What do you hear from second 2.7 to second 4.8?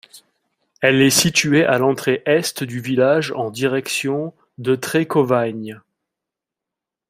village en direction de